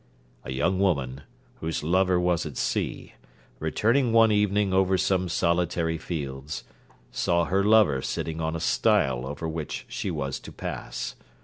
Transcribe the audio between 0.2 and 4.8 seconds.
A young woman, whose lover was at sea, returning one evening